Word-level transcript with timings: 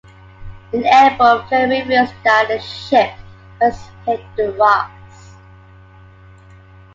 An 0.73 0.83
airborne 0.83 1.47
flare 1.47 1.69
reveals 1.69 2.09
that 2.23 2.49
a 2.49 2.59
ship 2.59 3.13
has 3.59 3.85
hit 4.07 4.19
the 4.35 4.51
rocks. 4.53 5.35